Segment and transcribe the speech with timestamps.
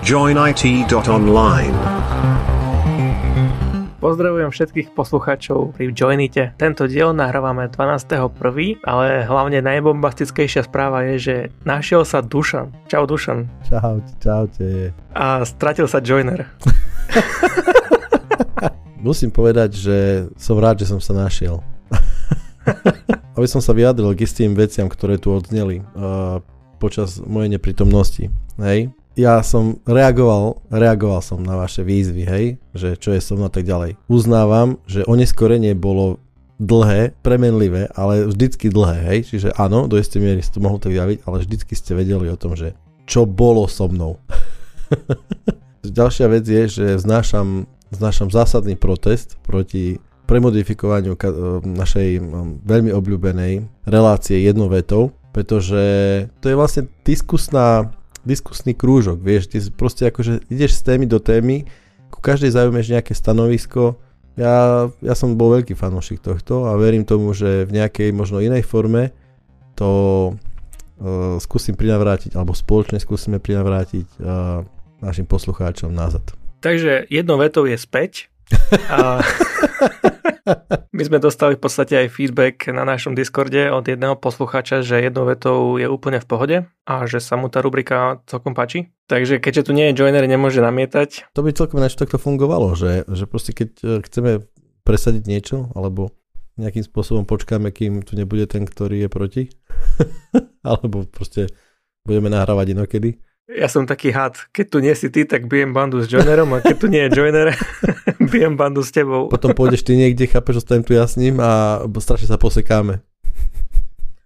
[0.00, 1.76] joinit.online.
[4.00, 6.56] Pozdravujem všetkých poslucháčov pri Joinite.
[6.56, 11.34] Tento diel nahrávame 12.1., ale hlavne najbombastickejšia správa je, že
[11.68, 12.72] našiel sa Dušan.
[12.88, 13.44] Čau Dušan.
[13.68, 14.96] Čaute, čaute.
[15.12, 16.48] A stratil sa Joiner.
[19.04, 19.96] Musím povedať, že
[20.40, 21.60] som rád, že som sa našiel.
[23.36, 26.40] Aby som sa vyjadril k istým veciam, ktoré tu odzneli uh,
[26.80, 28.32] počas mojej neprítomnosti.
[28.56, 33.50] Hej, ja som reagoval, reagoval som na vaše výzvy, hej, že čo je so mnou
[33.50, 33.98] tak ďalej.
[34.06, 36.22] Uznávam, že oneskorenie bolo
[36.60, 40.92] dlhé, premenlivé, ale vždycky dlhé, hej, čiže áno, do istej miery ste to mohol tak
[40.92, 42.76] vyjaviť, ale vždycky ste vedeli o tom, že
[43.08, 44.20] čo bolo so mnou.
[45.80, 49.96] Ďalšia vec je, že znášam, znášam zásadný protest proti
[50.28, 51.18] premodifikovaniu
[51.64, 52.22] našej
[52.62, 55.82] veľmi obľúbenej relácie jednou vetou, pretože
[56.38, 57.90] to je vlastne diskusná
[58.24, 61.64] diskusný krúžok, vieš, ty proste akože ideš z témy do témy,
[62.10, 63.96] ku každej zaujímaš nejaké stanovisko,
[64.38, 68.64] ja, ja som bol veľký fanúšik tohto a verím tomu, že v nejakej možno inej
[68.64, 69.12] forme
[69.74, 69.90] to
[70.32, 74.64] uh, skúsim prinavrátiť, alebo spoločne skúsime prinavrátiť uh,
[75.04, 76.24] našim poslucháčom nazad.
[76.60, 78.28] Takže jednou vetou je späť.
[78.92, 79.24] A
[80.96, 85.28] my sme dostali v podstate aj feedback na našom Discorde od jedného poslucháča, že jednou
[85.28, 86.56] vetou je úplne v pohode
[86.88, 88.92] a že sa mu tá rubrika celkom páči.
[89.10, 91.34] Takže keďže tu nie je joiner, nemôže namietať.
[91.34, 94.30] To by celkom ináč takto fungovalo, že, že proste keď e, chceme
[94.86, 96.14] presadiť niečo, alebo
[96.60, 99.42] nejakým spôsobom počkáme, kým tu nebude ten, ktorý je proti,
[100.68, 101.48] alebo proste
[102.04, 103.20] budeme nahrávať inokedy,
[103.50, 104.38] ja som taký had.
[104.54, 107.14] Keď tu nie si ty, tak bijem bandu s Joinerom a keď tu nie je
[107.18, 107.50] Joiner,
[108.32, 109.26] bijem bandu s tebou.
[109.26, 113.02] Potom pôjdeš ty niekde, chápeš, ostanem tu ja s ním a strašne sa posekáme.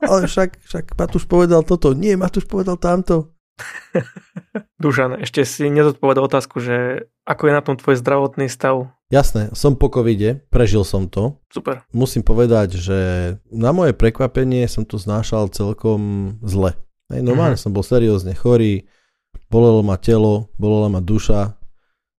[0.04, 1.96] Ale však, však Matúš povedal toto.
[1.96, 3.32] Nie, Matúš povedal tamto.
[4.82, 8.92] Dušan, ešte si nezodpovedal otázku, že ako je na tom tvoj zdravotný stav?
[9.08, 11.38] Jasné, som po covide, prežil som to.
[11.48, 11.86] Super.
[11.94, 12.98] Musím povedať, že
[13.48, 16.74] na moje prekvapenie som to znášal celkom zle.
[17.12, 17.70] Hej, normálne mm-hmm.
[17.70, 18.90] som bol seriózne chorý,
[19.50, 21.54] bolelo ma telo, bolela ma duša,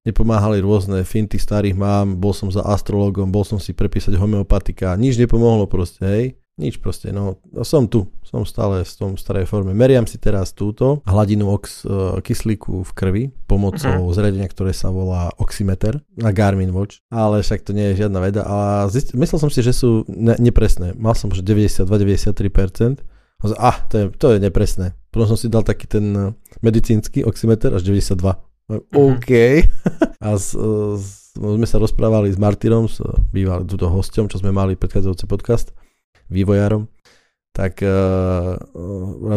[0.06, 5.18] nepomáhali rôzne finty starých mám, bol som za astrologom, bol som si prepísať homeopatika, nič
[5.18, 6.26] nepomohlo proste, hej.
[6.56, 9.76] Nič proste, no, no som tu, som stále v tom starej forme.
[9.76, 14.16] Meriam si teraz túto hladinu ox, uh, kyslíku v krvi pomocou uh-huh.
[14.16, 18.48] zariadenia, ktoré sa volá oximeter na Garmin Watch, ale však to nie je žiadna veda.
[18.48, 20.96] A zist, myslel som si, že sú ne, nepresné.
[20.96, 23.04] Mal som, že 92-93%,
[23.44, 24.96] a ah, to je, to je nepresné.
[25.16, 28.20] Potom som si dal taký ten eh, medicínsky oximeter až 92.
[28.20, 28.92] Mm-hmm.
[28.92, 29.32] OK.
[30.28, 30.48] a z,
[31.00, 31.08] z,
[31.40, 33.00] sme sa rozprávali s Martyrom, s
[33.32, 35.72] bývalým túto hosťom, čo sme mali predchádzajúci podcast,
[36.28, 36.92] vývojárom.
[37.56, 38.60] Tak uh,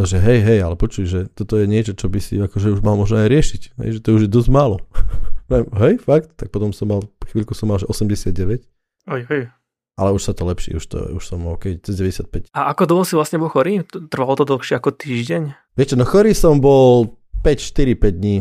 [0.03, 2.99] že hej, hej, ale počuj, že toto je niečo, čo by si akože už mal
[2.99, 3.63] možno aj riešiť.
[3.79, 4.83] Hej, že to už je dosť málo.
[5.87, 6.35] hej, fakt?
[6.35, 8.67] Tak potom som mal, chvíľku som mal, že 89.
[9.07, 9.55] Oj, hej
[9.99, 12.55] ale už sa to lepší, už, to, už som OK, cez 95.
[12.55, 13.83] A ako dlho si vlastne bol chorý?
[13.83, 15.75] Trvalo to dlhšie ako týždeň?
[15.75, 18.37] Viete, no chorý som bol 5-4-5 dní,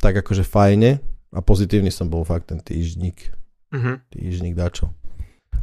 [0.00, 1.04] tak akože fajne
[1.36, 3.28] a pozitívny som bol fakt ten týždnik.
[3.76, 4.00] Uh-huh.
[4.08, 4.96] Týždnik dačo.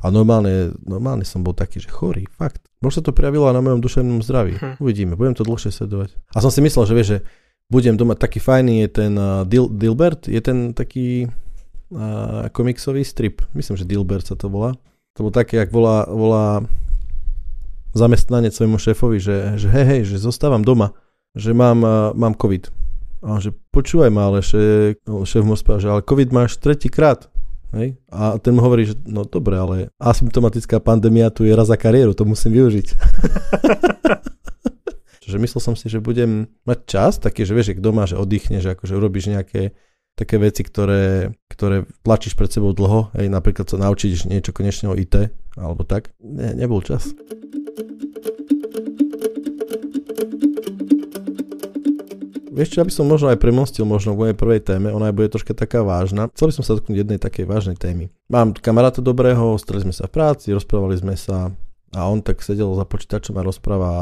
[0.05, 2.61] A normálne, normálne som bol taký, že chorý, fakt.
[2.79, 4.53] Možno sa to prejavilo aj na mojom duševnom zdraví.
[4.53, 4.85] Uh-huh.
[4.85, 6.13] Uvidíme, budem to dlhšie sledovať.
[6.33, 7.19] A som si myslel, že vieš, že
[7.69, 13.45] budem doma, taký fajný je ten uh, Dil, Dilbert, je ten taký uh, komiksový strip.
[13.53, 14.73] Myslím, že Dilbert sa to volá.
[15.19, 16.63] To bolo také, ak volá, volá
[17.91, 20.95] zamestnanec svojmu šéfovi, že, že hej, hej, že zostávam doma,
[21.35, 21.83] že mám,
[22.15, 22.71] mám COVID.
[23.27, 26.55] A on že počúvaj ma, ale šéf, no, šéf mu spáva, že ale COVID máš
[26.55, 27.27] tretíkrát.
[27.75, 27.99] Hej?
[28.07, 32.15] A ten mu hovorí, že no dobre, ale asymptomatická pandémia tu je raz za kariéru,
[32.15, 32.87] to musím využiť.
[35.27, 38.15] Čiže myslel som si, že budem mať čas, taký, že vieš, že kto má, že
[38.15, 39.75] oddychne, že akože urobíš nejaké
[40.19, 44.97] také veci, ktoré, ktoré tlačíš pred sebou dlho, aj napríklad sa naučiť niečo konečne o
[44.99, 46.11] IT, alebo tak.
[46.19, 47.15] Ne, nebol čas.
[52.59, 55.55] Vieš aby som možno aj premostil možno v mojej prvej téme, ona aj bude troška
[55.55, 56.27] taká vážna.
[56.35, 58.11] Chcel by som sa dotknúť jednej takej vážnej témy.
[58.27, 61.55] Mám kamaráta dobrého, stretli sme sa v práci, rozprávali sme sa
[61.89, 63.93] a on tak sedel za počítačom a rozpráva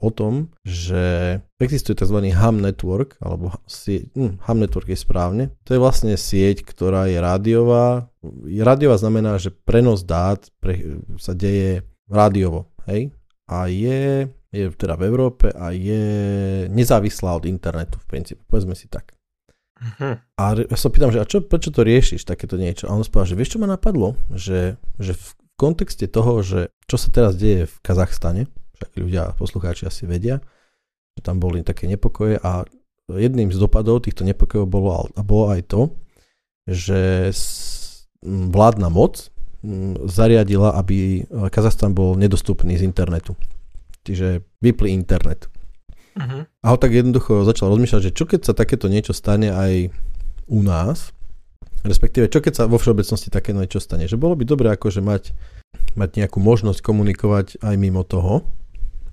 [0.00, 2.32] o tom, že existuje tzv.
[2.32, 5.44] ham network, alebo sieť, hm, ham network je správne.
[5.68, 8.08] To je vlastne sieť, ktorá je rádiová.
[8.44, 13.12] Rádiová znamená, že prenos dát pre, sa deje rádiovo, hej?
[13.46, 16.02] A je, je teda v Európe a je
[16.72, 19.12] nezávislá od internetu v princípe, povedzme si tak.
[19.76, 20.16] Uh-huh.
[20.40, 22.88] A ja sa pýtam, že a čo, prečo to riešiš, takéto niečo?
[22.88, 24.16] A on spáva, že vieš, čo ma napadlo?
[24.32, 25.26] Že, že v
[25.56, 30.44] kontexte toho, že čo sa teraz deje v Kazachstane, však ľudia, poslucháči asi vedia,
[31.16, 32.68] že tam boli také nepokoje a
[33.08, 35.80] jedným z dopadov týchto nepokojov bolo, bolo aj to,
[36.68, 37.32] že
[38.26, 39.32] vládna moc
[40.06, 43.34] zariadila, aby Kazachstan bol nedostupný z internetu.
[44.06, 45.50] Čiže vypli internet.
[46.14, 46.46] Uh-huh.
[46.46, 49.90] A ho tak jednoducho začal rozmýšľať, že čo keď sa takéto niečo stane aj
[50.46, 51.15] u nás,
[51.86, 54.10] respektíve čo keď sa vo všeobecnosti také niečo stane.
[54.10, 55.32] Že bolo by dobré akože mať,
[55.94, 58.44] mať nejakú možnosť komunikovať aj mimo toho,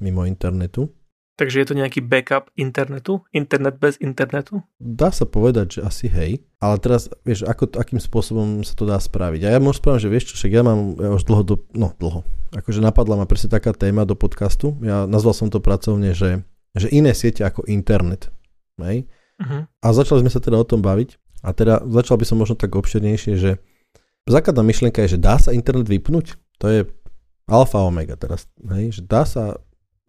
[0.02, 0.92] mimo internetu.
[1.34, 3.26] Takže je to nejaký backup internetu?
[3.34, 4.62] Internet bez internetu?
[4.78, 6.46] Dá sa povedať, že asi hej.
[6.62, 9.50] Ale teraz, vieš, ako, akým spôsobom sa to dá spraviť.
[9.50, 11.90] A ja môžem spraviť, že vieš čo, však ja mám ja už dlho, do, no
[11.98, 12.22] dlho.
[12.54, 14.78] Akože napadla ma presne taká téma do podcastu.
[14.86, 16.46] Ja nazval som to pracovne, že,
[16.78, 18.30] že iné siete ako internet.
[18.78, 19.10] Hej?
[19.42, 19.66] Uh-huh.
[19.66, 21.18] A začali sme sa teda o tom baviť.
[21.44, 23.60] A teda začal by som možno tak obširnejšie, že
[24.26, 26.40] základná myšlienka je, že dá sa internet vypnúť.
[26.64, 26.80] To je
[27.52, 28.48] alfa omega teraz.
[28.64, 28.98] Hej?
[28.98, 29.60] Že dá sa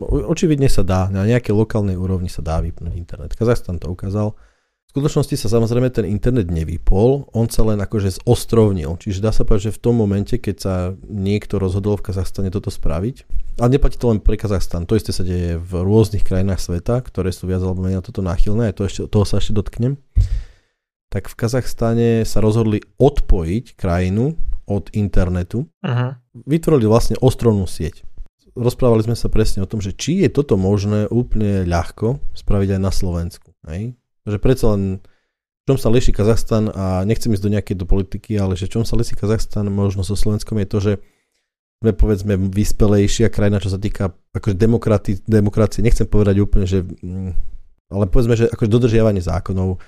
[0.03, 3.39] Očividne sa dá, na nejakej lokálnej úrovni sa dá vypnúť internet.
[3.39, 4.35] Kazachstan to ukázal.
[4.91, 8.99] V skutočnosti sa samozrejme ten internet nevypol, on sa len akože zostrovnil.
[8.99, 10.75] Čiže dá sa povedať, že v tom momente, keď sa
[11.07, 13.17] niekto rozhodol v Kazachstane toto spraviť,
[13.63, 17.31] ale neplatí to len pre Kazachstan, to isté sa deje v rôznych krajinách sveta, ktoré
[17.31, 19.95] sú viac alebo menej na toto náchylné, aj to ešte, toho sa ešte dotknem,
[21.14, 24.34] tak v Kazachstane sa rozhodli odpojiť krajinu
[24.66, 25.70] od internetu.
[25.78, 26.19] Uh-huh.
[26.34, 28.02] Vytvorili vlastne ostrovnú sieť
[28.55, 32.81] rozprávali sme sa presne o tom, že či je toto možné úplne ľahko spraviť aj
[32.81, 33.50] na Slovensku.
[33.66, 33.99] Hej?
[34.25, 34.82] Že predsa len
[35.66, 38.94] čom sa leší Kazachstan a nechcem ísť do nejakej do politiky, ale že čom sa
[38.94, 40.93] lesí Kazachstan možno so Slovenskom je to, že
[41.82, 45.84] sme povedzme vyspelejšia krajina, čo sa týka akože demokrati, demokracie.
[45.84, 47.32] Nechcem povedať úplne, že mm,
[47.93, 49.82] ale povedzme, že akože dodržiavanie zákonov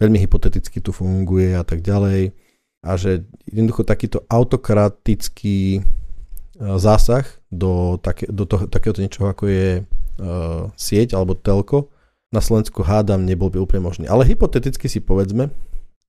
[0.00, 2.32] veľmi hypoteticky tu funguje a tak ďalej.
[2.80, 5.84] A že jednoducho takýto autokratický
[6.60, 11.88] E, zásah do, také, do toho, takéhoto niečoho, ako je uh, sieť alebo telko,
[12.30, 14.04] na Slovensku hádam nebol by úplne možný.
[14.06, 15.50] Ale hypoteticky si povedzme,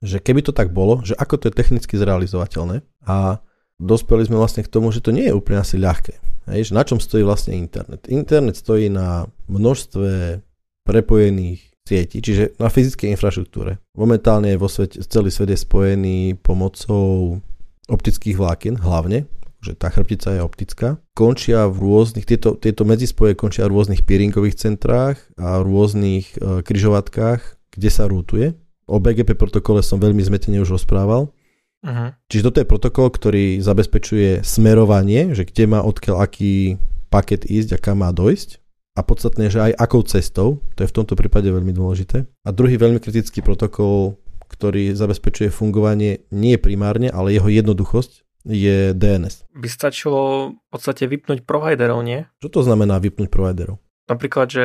[0.03, 3.41] že keby to tak bolo, že ako to je technicky zrealizovateľné a
[3.81, 6.19] dospeli sme vlastne k tomu, že to nie je úplne asi ľahké.
[6.51, 8.05] Hej, že na čom stojí vlastne internet?
[8.11, 10.43] Internet stojí na množstve
[10.85, 13.81] prepojených sietí, čiže na fyzickej infraštruktúre.
[13.97, 17.41] Momentálne vo svete, celý svet je spojený pomocou
[17.89, 19.25] optických vlákien hlavne,
[19.61, 20.97] že tá chrbtica je optická.
[21.13, 27.41] Končia v rôznych, tieto, tieto medzispoje končia v rôznych peeringových centrách a rôznych e, kryžovatkách,
[27.69, 28.57] kde sa rútuje.
[28.89, 31.29] O BGP protokole som veľmi zmetene už rozprával.
[31.81, 32.09] Uh-huh.
[32.29, 36.77] Čiže toto je protokol, ktorý zabezpečuje smerovanie, že kde má odkiaľ aký
[37.09, 38.60] paket ísť a kam má dojsť.
[38.91, 42.27] A podstatné, že aj akou cestou, to je v tomto prípade veľmi dôležité.
[42.43, 44.19] A druhý veľmi kritický protokol,
[44.51, 49.47] ktorý zabezpečuje fungovanie nie primárne, ale jeho jednoduchosť, je DNS.
[49.53, 50.21] By stačilo
[50.57, 52.25] v podstate vypnúť providerov, nie?
[52.41, 53.77] Čo to znamená vypnúť providerov?
[54.09, 54.63] Napríklad, že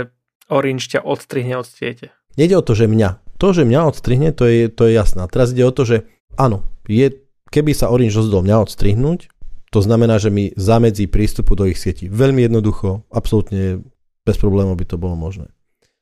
[0.48, 2.10] Orange ťa odstrihne od siete.
[2.40, 3.36] Nejde o to, že mňa.
[3.36, 5.22] To, že mňa odstrihne, to je, to je jasné.
[5.22, 6.08] A teraz ide o to, že
[6.40, 7.12] áno, je,
[7.52, 9.28] keby sa Orange rozhodol mňa odstrihnúť,
[9.74, 12.08] to znamená, že mi zamedzí prístupu do ich sieti.
[12.08, 13.84] Veľmi jednoducho, absolútne
[14.26, 15.46] bez problémov by to bolo možné.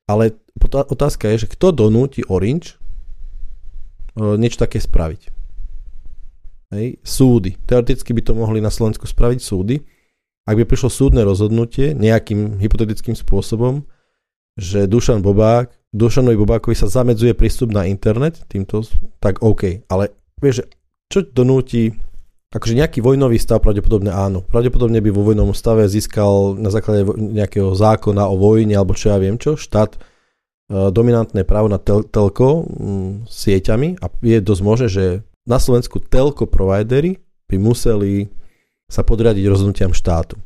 [0.09, 0.33] Ale
[0.73, 2.81] otázka je, že kto donúti Orange
[4.17, 5.29] e, niečo také spraviť.
[6.73, 7.61] Hej, súdy.
[7.69, 9.77] Teoreticky by to mohli na Slovensku spraviť súdy.
[10.45, 13.85] Ak by prišlo súdne rozhodnutie nejakým hypotetickým spôsobom,
[14.59, 18.83] že Dušan Bobák, Dušanovi Bobákovi sa zamedzuje prístup na internet, týmto,
[19.23, 19.87] tak OK.
[19.89, 20.13] Ale
[20.43, 20.67] vieš,
[21.09, 21.95] čo donúti
[22.55, 24.47] akože nejaký vojnový stav pravdepodobne áno.
[24.47, 29.19] Pravdepodobne by vo vojnovom stave získal na základe nejakého zákona o vojne alebo čo ja
[29.19, 29.99] viem čo, štát e,
[30.95, 35.05] dominantné právo na tel- telko m, sieťami a je dosť možné, že
[35.45, 37.19] na Slovensku telko providery
[37.51, 38.31] by museli
[38.87, 40.39] sa podriadiť rozhodnutiam štátu.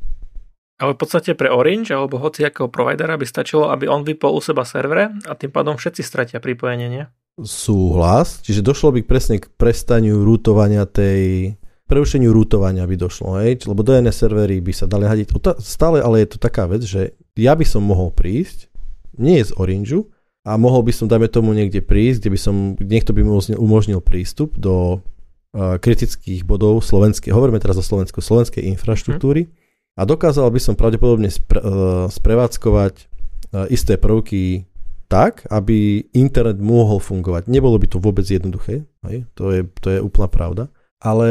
[0.79, 4.63] Ale v podstate pre Orange alebo hociakého providera by stačilo, aby on vypol u seba
[4.63, 7.05] servere a tým pádom všetci stratia pripojenie, nie?
[7.39, 11.55] Súhlas, čiže došlo by presne k prestaniu rútovania tej
[11.89, 13.65] prerušeniu rútovania by došlo, hej?
[13.65, 15.33] lebo DNS servery by sa dali hadiť.
[15.65, 18.69] Stále ale je to taká vec, že ja by som mohol prísť,
[19.17, 20.07] nie z Orangeu,
[20.49, 24.01] a mohol by som, dajme tomu, niekde prísť, kde by som, niekto by mi umožnil
[24.01, 29.51] prístup do uh, kritických bodov slovenskej, hovoríme teraz o Slovensku, slovenskej infraštruktúry mm.
[30.01, 34.65] a dokázal by som pravdepodobne spre, uh, sprevádzkovať uh, isté prvky
[35.09, 37.49] tak, aby internet mohol fungovať.
[37.49, 39.25] Nebolo by to vôbec jednoduché, hej?
[39.37, 41.31] To, je, to je úplná pravda, ale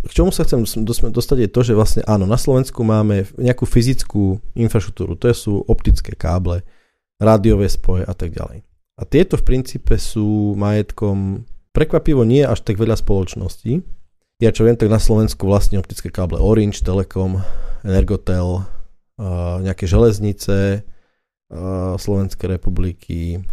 [0.00, 0.64] k čomu sa chcem
[1.12, 6.16] dostať je to, že vlastne áno, na Slovensku máme nejakú fyzickú infraštruktúru, to sú optické
[6.16, 6.64] káble,
[7.20, 8.64] rádiové spoje a tak ďalej.
[8.96, 11.44] A tieto v princípe sú majetkom
[11.76, 13.84] prekvapivo nie až tak veľa spoločností.
[14.40, 17.44] Ja čo viem, tak na Slovensku vlastne optické káble Orange, Telekom,
[17.84, 18.64] Energotel,
[19.60, 20.80] nejaké železnice
[22.00, 23.44] Slovenskej republiky,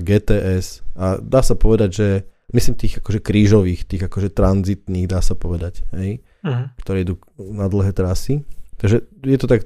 [0.00, 2.08] GTS a dá sa povedať, že
[2.54, 6.70] myslím tých akože krížových, tých akože tranzitných, dá sa povedať, hej, uh-huh.
[6.78, 8.46] ktoré idú na dlhé trasy.
[8.76, 9.64] Takže je to tak,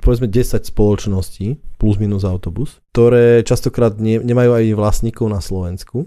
[0.00, 6.06] povedzme, 10 spoločností, plus minus autobus, ktoré častokrát ne, nemajú aj vlastníkov na Slovensku,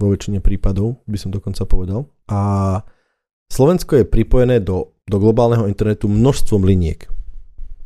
[0.00, 2.08] vo väčšine prípadov, by som dokonca povedal.
[2.26, 2.80] A
[3.52, 7.06] Slovensko je pripojené do, do globálneho internetu množstvom liniek.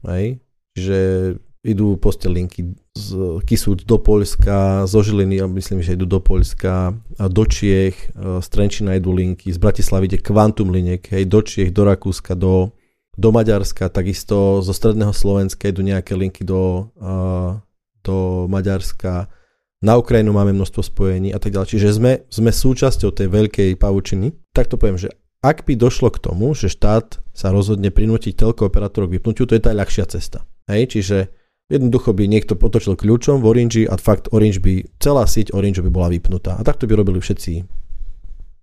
[0.06, 0.40] Hej?
[0.78, 0.98] Čiže
[1.68, 7.44] idú proste linky z Kisúc do Polska, zo Žiliny, myslím, že idú do Polska, do
[7.44, 12.32] Čiech, z Trenčina idú linky, z Bratislavy ide kvantum liniek, hej, do Čiech, do Rakúska,
[12.32, 12.72] do,
[13.14, 16.88] do Maďarska, takisto zo stredného Slovenska idú nejaké linky do,
[18.00, 19.28] do Maďarska,
[19.78, 21.78] na Ukrajinu máme množstvo spojení a tak ďalej.
[21.78, 24.34] Čiže sme, sme súčasťou tej veľkej pavučiny.
[24.50, 28.66] Tak to poviem, že ak by došlo k tomu, že štát sa rozhodne prinútiť telko
[28.66, 30.42] operátorov k vypnutiu, to je tá ľahšia cesta.
[30.66, 31.30] Hej, čiže
[31.68, 35.92] Jednoducho by niekto potočil kľúčom v Orange a fakt Orange by, celá sieť Orange by
[35.92, 36.56] bola vypnutá.
[36.56, 37.60] A takto by robili všetci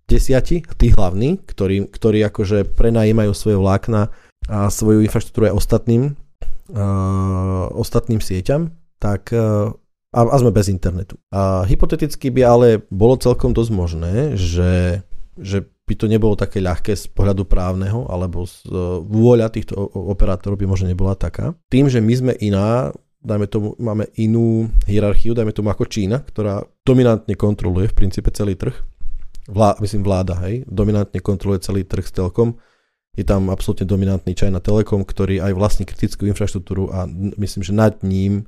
[0.09, 4.09] desiati, tí hlavní, ktorí, ktorí akože prenajímajú svoje vlákna
[4.49, 6.03] a svoju infraštruktúru aj ostatným,
[6.73, 9.69] uh, ostatným sieťam, tak uh,
[10.15, 11.21] a, a sme bez internetu.
[11.29, 15.05] A hypoteticky by ale bolo celkom dosť možné, že,
[15.37, 20.57] že by to nebolo také ľahké z pohľadu právneho, alebo z, uh, vôľa týchto operátorov
[20.57, 21.53] by možno nebola taká.
[21.69, 22.89] Tým, že my sme iná,
[23.21, 28.57] dajme tomu, máme inú hierarchiu, dajme tomu ako Čína, ktorá dominantne kontroluje v princípe celý
[28.57, 28.73] trh,
[29.45, 32.57] Vlá, myslím vláda, hej, dominantne kontroluje celý trh s telkom,
[33.15, 37.07] je tam absolútne dominantný China Telekom, ktorý aj vlastní kritickú infraštruktúru a
[37.39, 38.43] myslím, že nad ním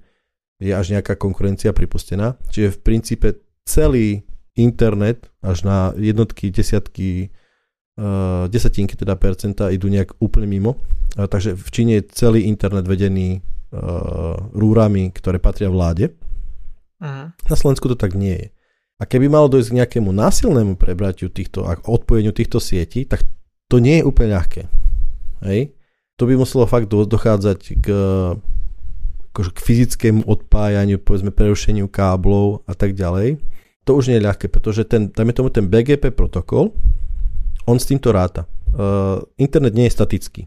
[0.60, 2.36] je až nejaká konkurencia pripustená.
[2.52, 3.28] Čiže v princípe
[3.64, 4.27] celý
[4.58, 7.30] internet až na jednotky, desiatky,
[8.02, 10.82] uh, desatinky teda percenta idú nejak úplne mimo.
[11.16, 16.12] Uh, takže v Číne je celý internet vedený uh, rúrami, ktoré patria vláde.
[16.98, 17.30] Uh-huh.
[17.30, 18.48] Na Slovensku to tak nie je.
[18.98, 23.22] A keby malo dojsť k nejakému násilnému prebratiu týchto a odpojeniu týchto sietí, tak
[23.70, 24.66] to nie je úplne ľahké.
[25.46, 25.78] Hej?
[26.18, 27.88] To by muselo fakt dochádzať k,
[29.30, 33.38] akože k fyzickému odpájaniu, povedzme prerušeniu káblov a tak ďalej
[33.88, 36.76] to už nie je ľahké, pretože ten, dajme tomu ten BGP protokol,
[37.64, 38.44] on s týmto ráta.
[38.76, 40.42] Uh, internet nie je statický.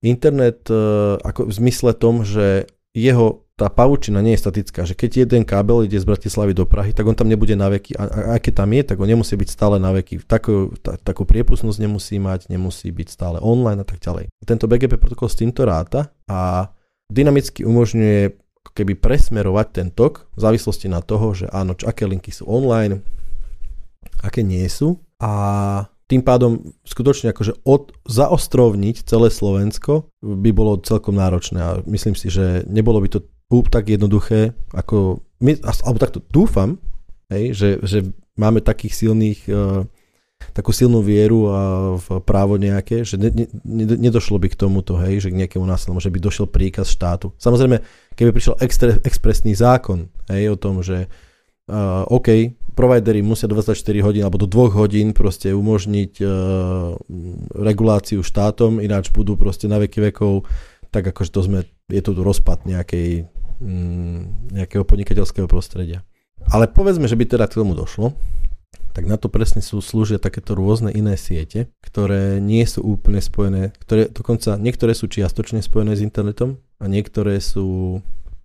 [0.00, 2.64] Internet uh, ako v zmysle tom, že
[2.96, 6.96] jeho tá pavučina nie je statická, že keď jeden kábel ide z Bratislavy do Prahy,
[6.96, 7.94] tak on tam nebude na veky.
[7.94, 10.24] A, a, a keď tam je, tak on nemusí byť stále na veky.
[10.24, 14.32] Takú, ta, takú priepustnosť nemusí mať, nemusí byť stále online a tak ďalej.
[14.42, 16.72] Tento BGP protokol s týmto ráta a
[17.12, 18.34] dynamicky umožňuje
[18.70, 23.02] keby presmerovať ten tok v závislosti na toho, že áno, čo, aké linky sú online,
[24.22, 25.02] aké nie sú.
[25.18, 25.32] A
[26.06, 32.28] tým pádom skutočne akože od, zaostrovniť celé Slovensko by bolo celkom náročné a myslím si,
[32.28, 33.20] že nebolo by to
[33.68, 36.80] tak jednoduché, ako my, alebo takto dúfam,
[37.28, 37.98] hej, že, že
[38.40, 39.84] máme takých silných uh,
[40.50, 41.60] takú silnú vieru a
[41.96, 43.30] v právo nejaké, že ne,
[43.62, 47.30] ne, nedošlo by k tomuto, hej, že k nejakému násilnému, že by došiel príkaz štátu.
[47.38, 47.78] Samozrejme,
[48.18, 51.06] keby prišiel extre, expresný zákon hej, o tom, že
[51.70, 56.28] uh, OK, providery musia do 24 hodín alebo do 2 hodín proste umožniť uh,
[57.56, 60.48] reguláciu štátom, ináč budú proste na veky vekov,
[60.92, 61.58] tak akože to sme,
[61.88, 63.28] je to rozpad nejakej,
[63.60, 66.04] mm, nejakého podnikateľského prostredia.
[66.50, 68.12] Ale povedzme, že by teda k tomu došlo,
[68.92, 73.72] tak na to presne sú, slúžia takéto rôzne iné siete, ktoré nie sú úplne spojené,
[73.80, 78.00] ktoré dokonca niektoré sú čiastočne spojené s internetom a niektoré sú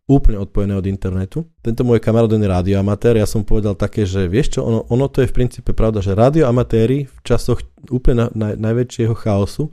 [0.08, 1.44] úplne odpojené od internetu.
[1.60, 5.20] Tento môj kamarát je radioamatér, ja som povedal také, že vieš čo, ono, ono to
[5.20, 7.60] je v princípe pravda, že radioamatéri v časoch
[7.92, 9.68] úplne na, na, najväčšieho chaosu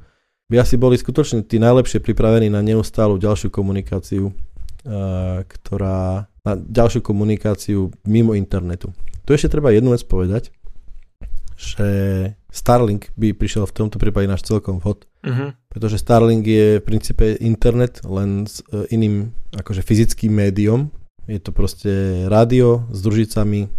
[0.51, 7.01] by asi boli skutočne tí najlepšie pripravení na neustálu ďalšiu komunikáciu, uh, ktorá, na ďalšiu
[7.01, 8.91] komunikáciu mimo internetu.
[9.25, 10.52] Tu ešte treba jednu vec povedať,
[11.57, 11.88] že
[12.52, 15.09] Starlink by prišiel v tomto prípade náš celkom vhod.
[15.25, 15.57] Uh-huh.
[15.73, 20.93] Pretože Starlink je v princípe internet len s uh, iným akože fyzickým médium.
[21.25, 21.88] Je to proste
[22.28, 23.73] rádio s družicami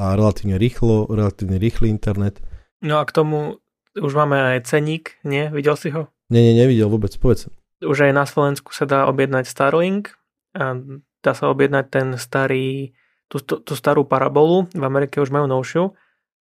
[0.00, 2.40] a relatívne rýchlo, relatívne rýchly internet.
[2.80, 3.60] No a k tomu
[3.92, 5.52] už máme aj ceník, nie?
[5.52, 6.08] Videl si ho?
[6.32, 7.52] Nie, nie, nevidel vôbec, povedz.
[7.84, 10.16] Už aj na Slovensku sa dá objednať Starlink
[10.56, 10.72] a
[11.20, 12.96] dá sa objednať ten starý,
[13.38, 15.94] tú, tú starú parabolu, v Amerike už majú novšiu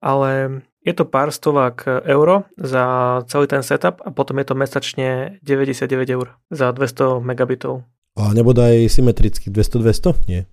[0.06, 5.40] ale je to pár stovák euro za celý ten setup a potom je to mesačne
[5.42, 7.82] 99 eur za 200 megabitov.
[8.16, 10.30] A nebodaj symetricky 200-200?
[10.30, 10.48] Nie.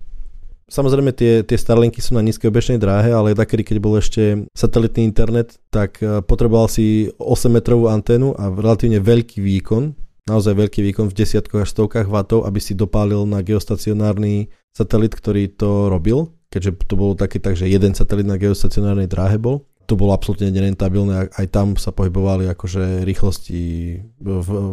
[0.64, 5.04] Samozrejme tie, tie Starlinky sú na nízkej obežnej dráhe, ale takedy, keď bol ešte satelitný
[5.04, 9.92] internet, tak e, potreboval si 8 metrovú anténu a relatívne veľký výkon,
[10.24, 15.48] naozaj veľký výkon v desiatkách až stovkách vatov, aby si dopálil na geostacionárny satelit, ktorý
[15.54, 19.98] to robil keďže to bolo také tak, že jeden satelit na geostacionárnej dráhe bol, to
[19.98, 23.60] bolo absolútne nerentabilné, aj tam sa pohybovali akože rýchlosti,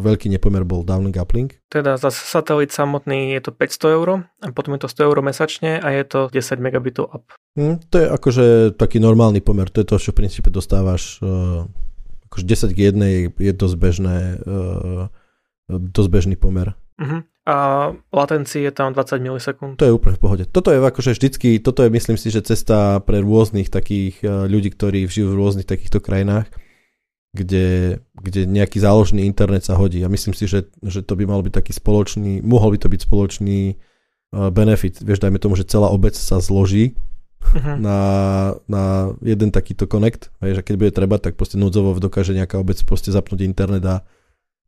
[0.00, 1.60] veľký nepomer bol downlink, uplink.
[1.68, 5.82] Teda za satelit samotný je to 500 eur a potom je to 100 eur mesačne
[5.82, 7.24] a je to 10 megabitov up.
[7.58, 8.46] Hm, to je akože
[8.78, 11.68] taký normálny pomer, to je to, čo v princípe dostávaš, uh,
[12.30, 15.12] akože 10 k 1 je dosť bežné, uh,
[15.68, 16.72] dosť bežný pomer.
[16.96, 17.20] Uh-huh.
[17.42, 19.74] A latencii je tam 20 milisekúnd.
[19.74, 20.44] To je úplne v pohode.
[20.46, 24.70] Toto je akože vždycky, toto je myslím si, že cesta pre rôznych takých e, ľudí,
[24.70, 26.46] ktorí žijú v rôznych takýchto krajinách,
[27.34, 30.06] kde, kde nejaký záložný internet sa hodí.
[30.06, 33.00] A myslím si, že, že to by mal byť taký spoločný, mohol by to byť
[33.10, 33.74] spoločný e,
[34.54, 35.02] benefit.
[35.02, 36.94] Vieš, dajme tomu, že celá obec sa zloží
[37.42, 37.74] uh-huh.
[37.74, 37.98] na,
[38.70, 38.82] na
[39.18, 40.30] jeden takýto connect.
[40.38, 44.06] Vieš, a keď bude treba, tak proste núdzovo dokáže nejaká obec proste zapnúť internet a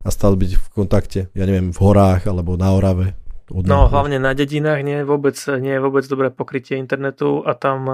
[0.05, 3.17] a stále byť v kontakte, ja neviem, v horách alebo na Orave.
[3.49, 7.85] No, hlavne na dedinách nie je vôbec, nie je vôbec dobré pokrytie internetu a tam...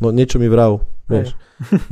[0.00, 1.36] No niečo mi vrav, vieš.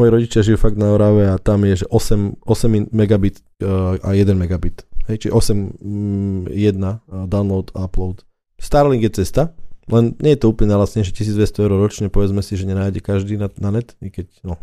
[0.01, 4.17] Moji rodičia žijú fakt na Orave a tam je, že 8, 8 megabit uh, a
[4.17, 4.89] 1 megabit.
[5.09, 6.97] Hej, čiže 8 1 uh,
[7.29, 8.25] download a upload.
[8.61, 9.53] Starlink je cesta,
[9.89, 13.49] len nie je to úplne že 1200 eur ročne, povedzme si, že nenájde každý na,
[13.57, 14.61] na net, i keď, no,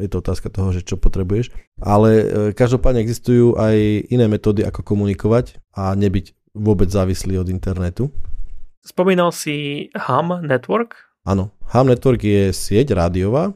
[0.00, 1.52] je to otázka toho, že čo potrebuješ.
[1.80, 8.08] Ale e, každopádne existujú aj iné metódy, ako komunikovať a nebyť vôbec závislý od internetu.
[8.86, 10.94] Spomínal si HAM Network?
[11.26, 13.52] Áno, HAM Network je sieť rádiová.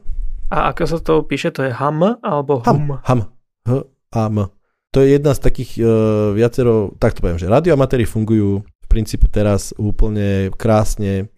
[0.51, 2.99] A ako sa to píše, to je HAM alebo HUM?
[3.07, 3.31] HAM,
[3.63, 3.71] H
[4.11, 4.51] a M.
[4.91, 5.87] To je jedna z takých uh,
[6.35, 11.31] viacero, tak to poviem, že radioamatéry fungujú v princípe teraz úplne krásne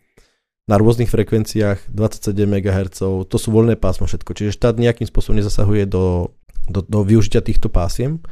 [0.64, 4.32] na rôznych frekvenciách 27 MHz, to sú voľné pásmo všetko.
[4.32, 6.32] Čiže štát nejakým spôsobom nezasahuje do,
[6.72, 8.24] do, do využitia týchto pásiem,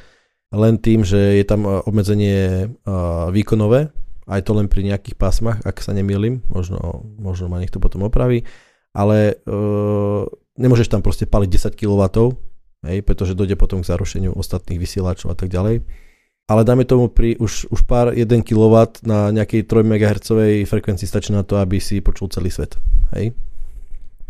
[0.52, 3.92] len tým, že je tam e, obmedzenie uh, výkonové,
[4.28, 8.48] aj to len pri nejakých pásmach, ak sa nemýlim, možno, možno ma niekto potom opraví,
[8.92, 10.28] ale uh,
[10.60, 12.04] nemôžeš tam proste paliť 10 kW,
[12.88, 15.84] hej, pretože dojde potom k zarušeniu ostatných vysielačov a tak ďalej
[16.52, 18.76] ale dáme tomu pri už, už pár 1 kW
[19.08, 20.28] na nejakej 3 MHz
[20.68, 22.76] frekvencii stačí na to, aby si počul celý svet.
[23.16, 23.32] Hej?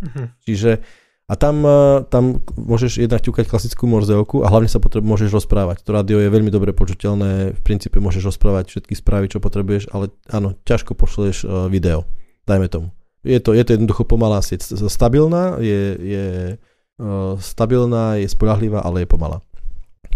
[0.05, 0.29] Uh-huh.
[0.45, 0.85] Čiže
[1.31, 5.79] a tam, e, tam môžeš jednak ťukať klasickú morzeovku a hlavne sa potrebu, môžeš rozprávať.
[5.87, 10.11] To rádio je veľmi dobre počuteľné, v princípe môžeš rozprávať všetky správy, čo potrebuješ, ale
[10.27, 12.03] áno, ťažko pošleš e, video,
[12.43, 12.87] dajme tomu.
[13.23, 14.65] Je to, je to jednoducho pomalá sieť.
[14.89, 16.25] Stabilná, je, je
[16.57, 19.45] uh, stabilná, je spolahlivá, ale je pomalá.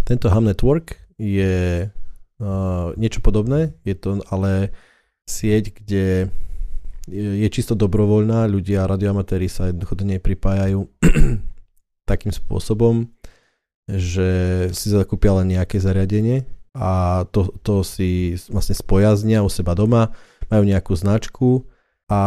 [0.09, 4.75] Tento Ham Network je uh, niečo podobné, je to ale
[5.25, 6.29] sieť, kde
[7.09, 10.89] je, čisto dobrovoľná, ľudia, radioamatéri sa jednoducho do nej pripájajú
[12.09, 13.09] takým spôsobom,
[13.85, 14.29] že
[14.73, 20.11] si zakúpia len nejaké zariadenie a to, to si vlastne spojaznia u seba doma,
[20.49, 21.63] majú nejakú značku
[22.09, 22.21] a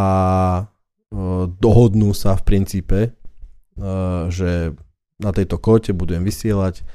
[1.59, 2.99] dohodnú sa v princípe,
[4.31, 4.75] že
[5.19, 6.87] na tejto kote budem vysielať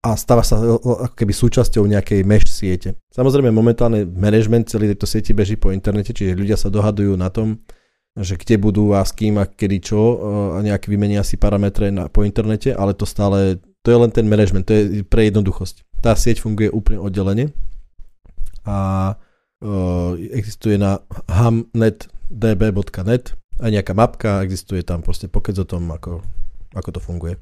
[0.00, 2.96] stáva sa ako keby súčasťou nejakej mesh siete.
[3.12, 7.60] Samozrejme momentálne management celý tejto sieti beží po internete, čiže ľudia sa dohadujú na tom,
[8.16, 10.00] že kde budú a s kým a kedy čo
[10.56, 14.24] a nejak vymenia si parametre na, po internete, ale to stále, to je len ten
[14.24, 15.84] management, to je pre jednoduchosť.
[16.00, 17.52] Tá sieť funguje úplne oddelene
[18.64, 19.12] a
[19.60, 23.24] uh, existuje na hamnetdb.net
[23.60, 26.24] aj nejaká mapka, existuje tam proste pokec o tom, ako,
[26.72, 27.36] ako to funguje.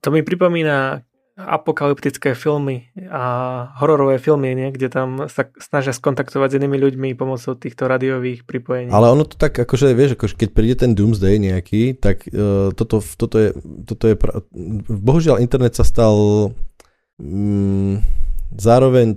[0.00, 1.04] To mi pripomína
[1.38, 3.22] apokalyptické filmy a
[3.78, 4.74] hororové filmy, nie?
[4.74, 8.90] kde tam sa snažia skontaktovať s inými ľuďmi pomocou týchto radiových pripojení.
[8.90, 12.98] Ale ono to tak, akože vieš, akože keď príde ten Doomsday nejaký, tak uh, toto,
[13.14, 13.54] toto, je,
[13.86, 14.18] toto je,
[14.90, 16.18] bohužiaľ internet sa stal
[17.22, 18.02] um,
[18.58, 19.14] zároveň,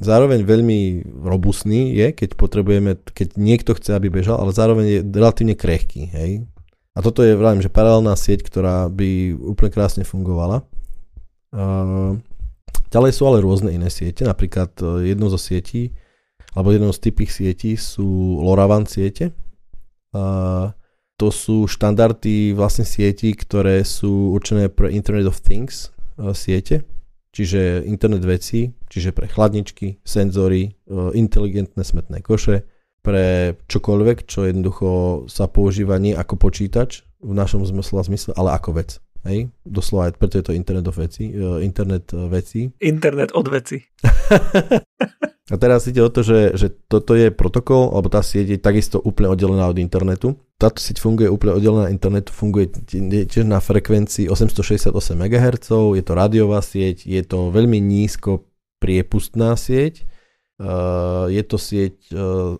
[0.00, 5.52] zároveň veľmi robustný je, keď potrebujeme, keď niekto chce, aby bežal, ale zároveň je relatívne
[5.52, 6.48] krehký, hej.
[6.96, 10.64] A toto je, vravím, že paralelná sieť, ktorá by úplne krásne fungovala.
[12.90, 15.94] Ďalej sú ale rôzne iné siete, napríklad e, jednou zo sietí,
[16.58, 19.30] alebo jednou z typých sietí sú LoRaWAN siete.
[21.20, 26.88] To sú štandardy vlastne sietí, ktoré sú určené pre Internet of Things e, siete,
[27.30, 32.64] čiže internet veci, čiže pre chladničky, senzory, e, inteligentné smetné koše,
[33.04, 34.88] pre čokoľvek, čo jednoducho
[35.28, 38.96] sa používa nie ako počítač v našom zmysle zmysle, ale ako vec.
[39.20, 42.72] Hej, doslova, preto je to internet of veci, uh, internet uh, veci.
[42.80, 43.76] Internet od veci.
[45.52, 49.02] A teraz ide o to, že, že toto je protokol, alebo tá sieť je takisto
[49.02, 50.38] úplne oddelená od internetu.
[50.56, 52.70] Táto sieť funguje úplne oddelená od internetu, funguje
[53.26, 58.46] tiež na frekvencii 868 MHz, je to rádiová sieť, je to veľmi nízko
[58.78, 60.06] priepustná sieť,
[60.62, 61.98] uh, je to sieť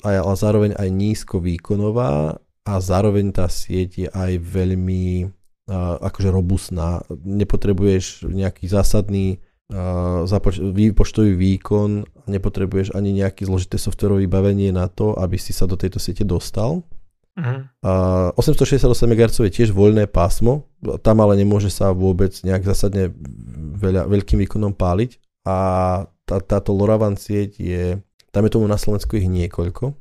[0.03, 5.31] ale zároveň aj nízko výkonová a zároveň tá sieť je aj veľmi
[5.79, 7.07] akože robustná.
[7.23, 9.39] Nepotrebuješ nejaký zásadný
[9.71, 10.27] uh,
[10.75, 16.03] výpočtový výkon, nepotrebuješ ani nejaké zložité softwarové vybavenie na to, aby si sa do tejto
[16.03, 16.83] siete dostal.
[17.39, 17.63] Uh-huh.
[17.87, 20.67] Uh, 868 MHz je tiež voľné pásmo,
[21.07, 23.15] tam ale nemôže sa vôbec nejak zásadne
[23.79, 25.57] veľa, veľkým výkonom páliť a
[26.27, 27.85] tá, táto LoRaWAN sieť je,
[28.35, 29.95] tam je tomu na Slovensku ich niekoľko,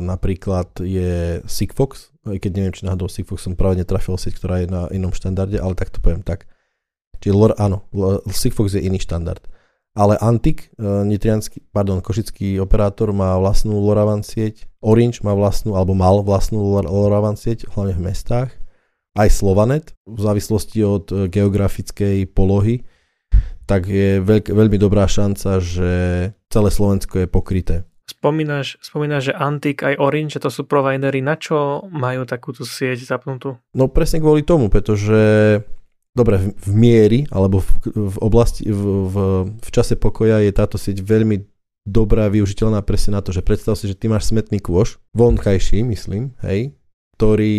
[0.00, 4.68] napríklad je Sigfox, aj keď neviem, či náhodou Sigfox som práve netrafil sieť, ktorá je
[4.68, 6.48] na inom štandarde, ale tak to poviem tak.
[7.20, 7.84] Čiže LOR, áno,
[8.28, 9.40] Sigfox je iný štandard.
[9.94, 15.94] Ale Antik, e, nitrianský, pardon, košický operátor má vlastnú LoRaWAN sieť, Orange má vlastnú, alebo
[15.94, 18.50] mal vlastnú LoRaWAN sieť, hlavne v mestách,
[19.14, 22.82] aj Slovanet, v závislosti od e, geografickej polohy,
[23.70, 25.90] tak je veľk, veľmi dobrá šanca, že
[26.50, 27.76] celé Slovensko je pokryté.
[28.04, 33.00] Spomínaš, spomínaš, že Antik aj Orange, že to sú providery, na čo majú takúto sieť
[33.00, 33.56] zapnutú?
[33.72, 35.16] No presne kvôli tomu, pretože
[36.12, 39.16] dobre, v, v miery, alebo v, v oblasti, v, v,
[39.56, 41.42] v čase pokoja je táto sieť veľmi
[41.84, 46.32] dobrá, využiteľná presne na to, že predstav si, že ty máš smetný kôš, vonkajší, myslím,
[46.46, 46.72] hej,
[47.18, 47.56] ktorý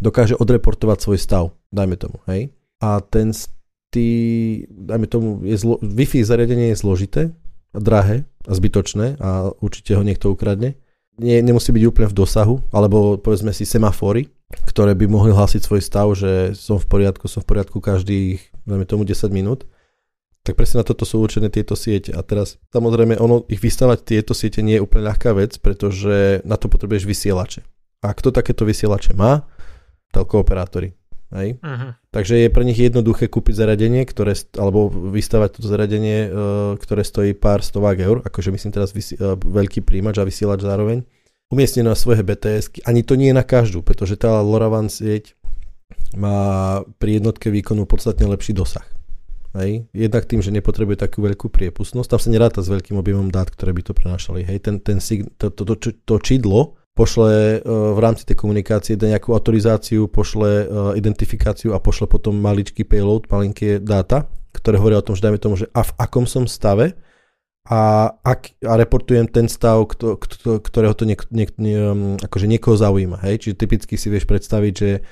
[0.00, 2.54] dokáže odreportovať svoj stav, dajme tomu, hej.
[2.80, 3.36] A ten,
[3.92, 4.06] ty,
[4.68, 7.22] dajme tomu, je zlo, Wi-Fi zariadenie je zložité,
[7.74, 10.78] drahé a zbytočné a určite ho niekto ukradne.
[11.14, 14.26] Nie, nemusí byť úplne v dosahu, alebo povedzme si semafory,
[14.66, 18.86] ktoré by mohli hlásiť svoj stav, že som v poriadku, som v poriadku každých, dajme
[18.86, 19.66] tomu 10 minút.
[20.44, 22.12] Tak presne na toto sú určené tieto siete.
[22.12, 26.60] A teraz samozrejme ono, ich vystavať tieto siete nie je úplne ľahká vec, pretože na
[26.60, 27.60] to potrebuješ vysielače.
[28.04, 29.48] A kto takéto vysielače má?
[30.12, 30.92] Telkooperátori.
[31.34, 31.58] Hej?
[31.58, 31.98] Uh-huh.
[32.14, 36.30] Takže je pre nich jednoduché kúpiť zariadenie, ktoré, alebo vystavať toto zariadenie, uh,
[36.78, 41.02] ktoré stojí pár stovák eur, akože myslím teraz vysi- uh, veľký príjimač a vysielač zároveň,
[41.50, 42.86] umiestnené na svoje BTS.
[42.86, 45.34] Ani to nie je na každú, pretože tá LoRaWAN sieť
[46.14, 48.86] má pri jednotke výkonu podstatne lepší dosah.
[49.54, 49.86] Hej.
[49.94, 53.70] Jednak tým, že nepotrebuje takú veľkú priepustnosť, tam sa neráta s veľkým objemom dát, ktoré
[53.70, 54.42] by to prenášali.
[54.42, 54.66] Hej.
[54.66, 59.34] Ten, ten sig- to, to, to, to čidlo pošle uh, v rámci tej komunikácie nejakú
[59.34, 65.18] autorizáciu, pošle uh, identifikáciu a pošle potom maličký payload, malinké dáta, ktoré hovoria o tom,
[65.18, 66.94] že dajme tomu, že a v akom som stave
[67.66, 72.46] a, ak, a reportujem ten stav, kto, kto, ktorého to niek, niek, nie, um, akože
[72.46, 73.24] niekoho zaujíma.
[73.26, 73.42] Hej?
[73.42, 75.02] Čiže typicky si vieš predstaviť, že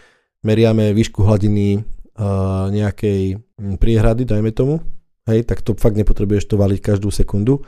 [0.46, 3.42] meriame výšku hladiny uh, nejakej
[3.82, 4.84] priehrady, dajme tomu,
[5.26, 7.62] hej, tak to fakt nepotrebuješ to valiť každú sekundu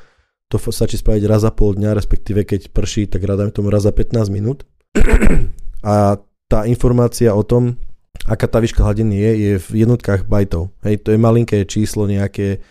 [0.49, 3.93] to stačí spraviť raz za pol dňa, respektíve keď prší, tak rádame tomu raz za
[3.93, 4.69] 15 minút.
[5.85, 6.17] A
[6.49, 7.77] tá informácia o tom,
[8.29, 10.73] aká tá výška hladiny je, je v jednotkách bajtov.
[10.87, 12.63] Hej, to je malinké číslo nejaké,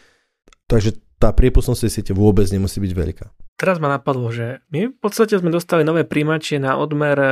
[0.65, 3.25] takže tá priepustnosť tej siete vôbec nemusí byť veľká.
[3.53, 7.29] Teraz ma napadlo, že my v podstate sme dostali nové príjimačie na odmer e,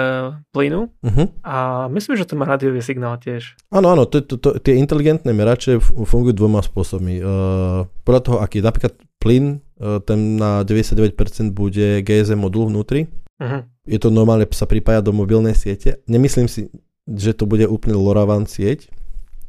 [0.54, 1.28] plynu uh-huh.
[1.42, 3.58] a myslím, že to má rádiový signál tiež.
[3.74, 7.20] Áno, áno, to, to, to, tie inteligentné merače fungujú dvoma spôsobmi.
[7.20, 11.18] Uh, podľa toho, aký napríklad plyn E, ten na 99%
[11.58, 13.10] bude GSM modul vnútri.
[13.42, 13.66] Uh-huh.
[13.90, 15.98] Je to normálne, sa pripája do mobilnej siete.
[16.06, 16.70] Nemyslím si,
[17.10, 18.94] že to bude úplne LoRaWAN sieť.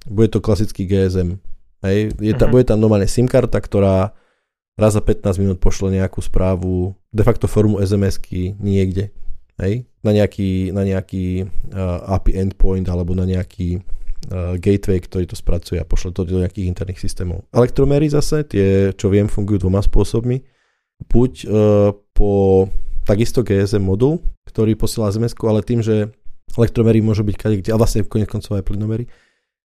[0.08, 1.36] Bude to klasický GSM.
[1.84, 2.16] Hej.
[2.16, 2.56] Je ta, uh-huh.
[2.56, 4.16] Bude tam normálne SIM karta, ktorá
[4.76, 9.12] raz za 15 minút pošle nejakú správu, de facto formu SMS-ky niekde.
[9.60, 9.84] Hej.
[10.00, 13.78] Na nejaký, na nejaký uh, API endpoint alebo na nejaký
[14.32, 17.44] uh, gateway, ktorý to spracuje a pošle to do nejakých interných systémov.
[17.52, 20.40] Elektromery zase, tie, čo viem, fungujú dvoma spôsobmi.
[21.04, 22.66] Buď uh, po
[23.04, 26.10] takisto GSM modul, ktorý posiela sms ale tým, že
[26.56, 29.04] elektromery môžu byť kade, a vlastne konec koncov aj plynomery,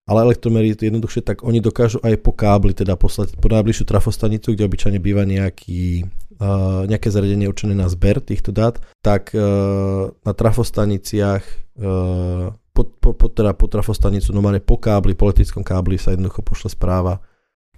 [0.08, 4.64] ale elektromery jednoduchšie, tak oni dokážu aj po kábli teda poslať po najbližšiu trafostanicu, kde
[4.64, 6.08] obyčajne býva nejaký,
[6.40, 11.44] uh, nejaké zariadenie určené na zber týchto dát, tak uh, na trafostaniciach
[11.84, 16.40] uh, po, po, po, teda po trafostanicu, normálne po kábli, po leteckom kábli sa jednoducho
[16.40, 17.20] pošle správa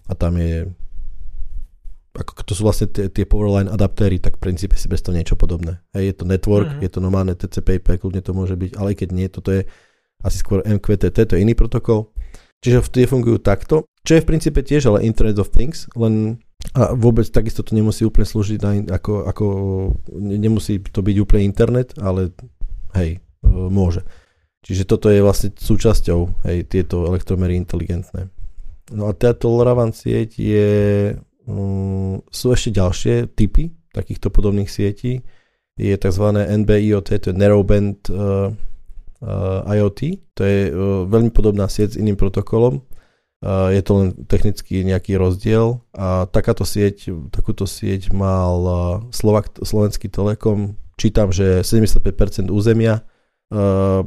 [0.05, 0.69] a tam je
[2.09, 5.79] ako to sú vlastne tie, tie powerline adaptéry, tak v princípe si predstav niečo podobné.
[5.93, 6.83] Hej, je to network, uh-huh.
[6.83, 9.69] je to normálne TCP/IP, kľudne to môže byť, ale aj keď nie, toto je
[10.23, 12.11] asi skôr MQTT, to je iný protokol.
[12.59, 16.43] Čiže tie fungujú takto, čo je v princípe tiež ale Internet of Things, len
[16.75, 19.45] a vôbec takisto to nemusí úplne slúžiť na, ako, ako
[20.11, 22.35] nemusí to byť úplne internet, ale
[22.99, 24.03] hej, môže.
[24.67, 28.27] Čiže toto je vlastne súčasťou hej, tieto elektromery inteligentné.
[28.91, 30.69] No a táto LoRaWAN sieť je,
[31.47, 35.23] um, sú ešte ďalšie typy takýchto podobných sietí.
[35.79, 36.25] Je tzv.
[36.35, 38.51] NB-IoT, to je Narrowband uh,
[39.65, 39.99] IoT.
[40.39, 42.83] To je uh, veľmi podobná sieť s iným protokolom.
[43.39, 48.59] Uh, je to len technicky nejaký rozdiel a takáto sieť, takúto sieť mal
[49.15, 53.03] Slovak, Slovenský Telekom, čítam, že 75% územia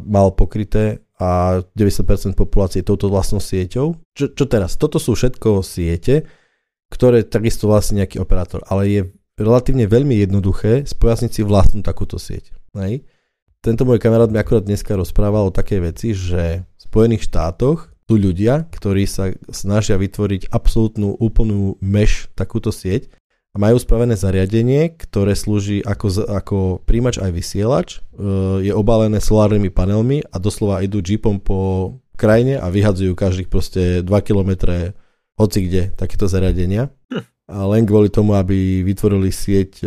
[0.07, 3.99] mal pokryté a 90% populácie touto vlastnou sieťou.
[4.15, 4.75] Čo, čo teraz?
[4.79, 6.27] Toto sú všetko siete,
[6.91, 9.01] ktoré takisto vlastne nejaký operátor, ale je
[9.39, 12.53] relatívne veľmi jednoduché spojasniť si vlastnú takúto sieť.
[12.77, 13.07] Hej?
[13.63, 18.19] Tento môj kamarát mi akurát dneska rozprával o takej veci, že v Spojených štátoch sú
[18.19, 23.15] ľudia, ktorí sa snažia vytvoriť absolútnu úplnú mesh takúto sieť
[23.55, 29.71] a majú spravené zariadenie, ktoré slúži ako, ako príjimač aj vysielač, e, je obalené solárnymi
[29.71, 34.83] panelmi a doslova idú jeepom po krajine a vyhadzujú každých proste 2 km
[35.39, 36.91] hoci kde takéto zariadenia.
[37.15, 37.23] Hm.
[37.47, 39.87] A len kvôli tomu, aby vytvorili sieť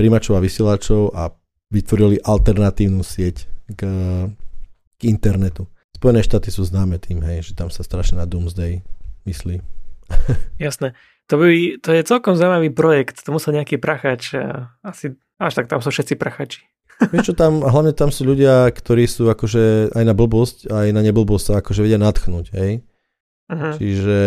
[0.00, 1.28] príjimačov a vysielačov a
[1.70, 3.80] vytvorili alternatívnu sieť k,
[4.98, 5.70] k internetu.
[5.94, 8.82] Spojené štáty sú známe tým, hej, že tam sa strašne na Doomsday
[9.24, 9.62] myslí.
[10.66, 10.98] Jasné.
[11.30, 13.22] To, by, to je celkom zaujímavý projekt.
[13.22, 14.34] To musel nejaký prachač.
[14.82, 16.66] Asi, až tak tam sú všetci prachači.
[17.14, 21.00] Vieš čo tam, hlavne tam sú ľudia, ktorí sú akože aj na blbosť, aj na
[21.06, 22.72] neblbosť sa akože vedia natchnúť, hej.
[23.50, 23.72] Uh-huh.
[23.78, 24.18] Čiže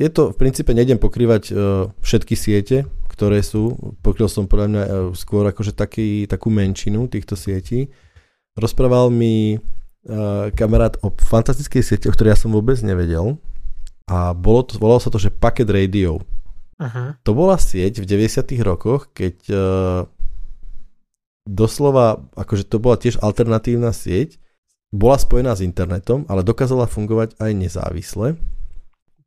[0.00, 3.76] je to, v princípe nejdem pokrývať uh, všetky siete, ktoré sú.
[4.00, 7.92] Pokryl som podľa mňa e, skôr akože taký, takú menšinu týchto sietí.
[8.56, 13.36] Rozprával mi uh, kamarát o fantastickej sieti, o ktorej ja som vôbec nevedel.
[14.08, 16.24] A bolo to, volalo sa to, že Packet Radio.
[16.80, 17.12] Uh-huh.
[17.28, 19.36] To bola sieť v 90 rokoch, keď
[21.44, 24.40] doslova, akože to bola tiež alternatívna sieť,
[24.88, 28.40] bola spojená s internetom, ale dokázala fungovať aj nezávisle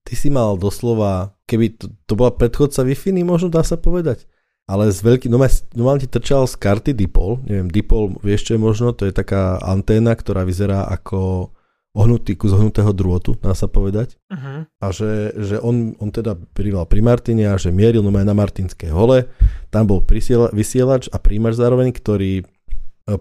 [0.04, 4.28] ty si mal doslova, keby to, to bola predchodca Wi-Fi, možno dá sa povedať,
[4.64, 5.44] ale z veľký, no
[5.76, 9.60] normálne ti trčal z karty Dipol, neviem, Dipol, vieš čo je možno, to je taká
[9.60, 11.52] anténa, ktorá vyzerá ako
[11.94, 14.18] ohnutý kus ohnutého drôtu, dá sa povedať.
[14.26, 14.66] Uh-huh.
[14.66, 18.90] A že, že on, on teda prival pri Martine a že mieril no na Martinské
[18.90, 19.30] hole,
[19.70, 22.44] tam bol prisiela, vysielač a príjimač zároveň, ktorý e,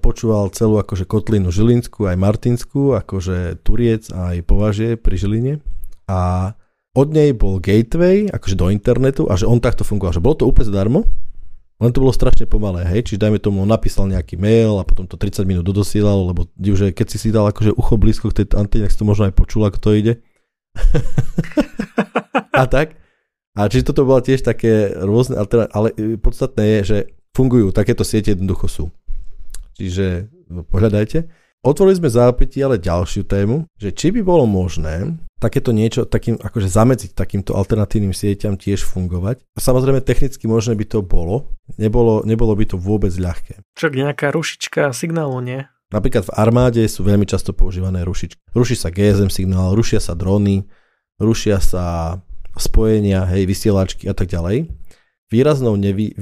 [0.00, 5.54] počúval celú akože kotlinu Žilinskú aj Martinskú, akože Turiec aj Považie pri Žiline
[6.08, 6.54] a
[6.92, 10.44] od nej bol gateway, akože do internetu a že on takto fungoval, že bolo to
[10.44, 11.00] úplne zadarmo,
[11.82, 15.18] len to bolo strašne pomalé, hej, čiže dajme tomu, napísal nejaký mail a potom to
[15.18, 18.86] 30 minút dodosielal, lebo že keď si si dal akože ucho blízko k tej anténe,
[18.86, 20.14] tak si to možno aj počul, ako to ide.
[22.60, 22.94] a tak.
[23.58, 25.42] A čiže toto bolo tiež také rôzne,
[25.74, 25.88] ale
[26.22, 26.98] podstatné je, že
[27.34, 28.84] fungujú, takéto siete jednoducho sú.
[29.74, 31.26] Čiže no, pohľadajte.
[31.62, 36.66] Otvorili sme zápäti ale ďalšiu tému, že či by bolo možné takéto niečo, takým, akože
[36.66, 39.46] zamedziť takýmto alternatívnym sieťam tiež fungovať.
[39.54, 43.62] A samozrejme technicky možné by to bolo, nebolo, nebolo by to vôbec ľahké.
[43.78, 45.62] Čo nejaká rušička signálu, nie?
[45.94, 48.42] Napríklad v armáde sú veľmi často používané rušičky.
[48.58, 50.66] Ruší sa GSM signál, rušia sa drony,
[51.22, 52.18] rušia sa
[52.58, 54.66] spojenia, hej, vysielačky a tak ďalej
[55.32, 56.12] výraznou nevý,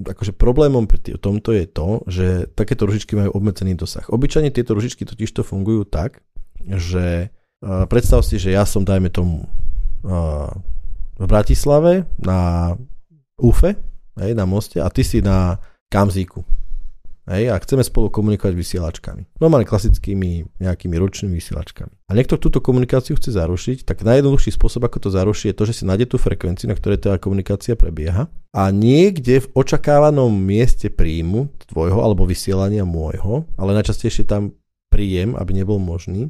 [0.00, 4.08] akože problémom pri tomto je to, že takéto ružičky majú obmedzený dosah.
[4.08, 6.24] Obyčajne tieto ružičky totiž to fungujú tak,
[6.64, 7.28] že
[7.60, 9.44] predstav si, že ja som, dajme tomu,
[11.14, 12.72] v Bratislave na
[13.36, 13.76] UFE,
[14.16, 15.60] hej, na moste a ty si na
[15.92, 16.40] Kamzíku.
[17.24, 19.40] Hej, a chceme spolu komunikovať vysielačkami.
[19.40, 22.04] Normálne klasickými nejakými ručnými vysielačkami.
[22.04, 25.80] A niekto túto komunikáciu chce zarušiť, tak najjednoduchší spôsob, ako to zaruší, je to, že
[25.80, 31.48] si nájde tú frekvenciu, na ktorej tá komunikácia prebieha a niekde v očakávanom mieste príjmu
[31.64, 34.52] tvojho alebo vysielania môjho, ale najčastejšie tam
[34.92, 36.28] príjem, aby nebol možný,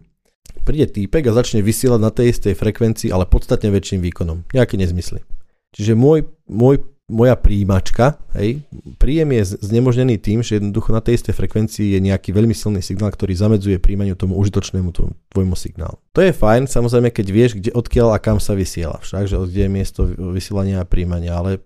[0.62, 4.46] príde týpek a začne vysielať na tej istej frekvencii, ale podstatne väčším výkonom.
[4.54, 5.26] Nejaké nezmysly.
[5.74, 8.64] Čiže môj, môj moja príjimačka, hej,
[8.96, 13.12] príjem je znemožnený tým, že jednoducho na tej istej frekvencii je nejaký veľmi silný signál,
[13.12, 14.88] ktorý zamedzuje príjmaniu tomu užitočnému
[15.28, 16.00] tvojmu signálu.
[16.16, 19.68] To je fajn, samozrejme, keď vieš, kde, odkiaľ a kam sa vysiela, však, že kde
[19.68, 20.00] je miesto
[20.32, 21.60] vysielania a príjmania, ale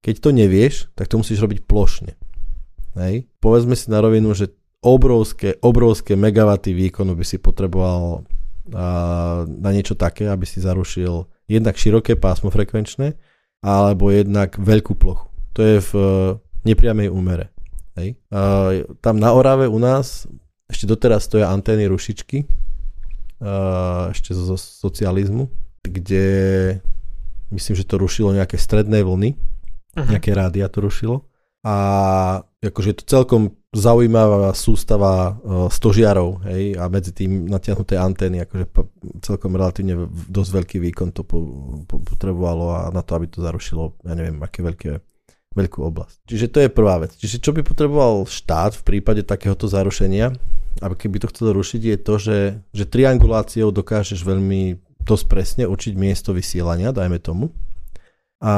[0.00, 2.16] keď to nevieš, tak to musíš robiť plošne.
[2.96, 3.28] Hej.
[3.44, 8.24] Povedzme si na rovinu, že obrovské, obrovské megawaty výkonu by si potreboval
[9.46, 13.14] na niečo také, aby si zarušil jednak široké pásmo frekvenčné,
[13.62, 15.30] alebo jednak veľkú plochu.
[15.54, 16.08] To je v eh,
[16.68, 17.54] nepriamej úmere.
[17.92, 18.16] Hej.
[19.04, 20.24] Tam na Orave u nás
[20.64, 22.48] ešte doteraz stoja antény rušičky,
[23.42, 25.50] a ešte zo socializmu,
[25.82, 26.26] kde
[27.50, 30.08] myslím, že to rušilo nejaké stredné vlny, uh-huh.
[30.08, 31.26] nejaké rádia to rušilo.
[31.62, 31.74] A
[32.58, 38.66] akože je to celkom zaujímavá sústava uh, stožiarov, hej, a medzi tým natiahnuté antény, akože
[39.22, 41.38] celkom relatívne dosť veľký výkon to po,
[41.86, 44.90] po, potrebovalo a na to, aby to zarušilo, ja neviem, aké veľké,
[45.56, 46.16] veľkú oblasť.
[46.28, 47.16] Čiže to je prvá vec.
[47.16, 50.34] Čiže čo by potreboval štát v prípade takéhoto zarušenia,
[50.82, 52.38] aby keby to chcel rušiť, je to, že,
[52.74, 57.50] že trianguláciou dokážeš veľmi dosť presne určiť miesto vysielania, dajme tomu,
[58.42, 58.54] a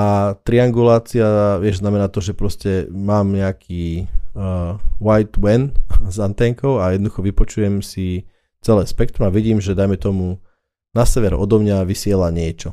[0.48, 5.76] triangulácia, vieš, znamená to, že proste mám nejaký uh, white WAN,
[6.08, 8.24] s anténkou a jednoducho vypočujem si
[8.64, 10.40] celé spektrum a vidím, že dajme tomu
[10.96, 12.72] na sever odo mňa vysiela niečo.